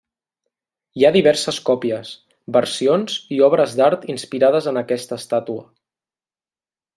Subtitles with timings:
[0.99, 2.13] Hi ha diverses còpies,
[2.57, 5.69] versions i obres d'art inspirades en aquesta estàtua.